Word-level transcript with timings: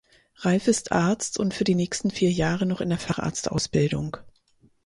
Ralf 0.37 0.67
ist 0.67 0.91
Arzt 0.93 1.37
und 1.39 1.53
für 1.53 1.63
die 1.63 1.75
nächsten 1.75 2.09
vier 2.09 2.31
Jahre 2.31 2.65
noch 2.65 2.81
in 2.81 2.89
der 2.89 2.97
Facharztausbildung. 2.97 4.17